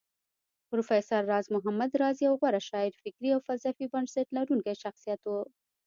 [0.69, 5.31] پروفېسر راز محمد راز يو غوره شاعر فکري او فلسفي بنسټ لرونکی شخصيت و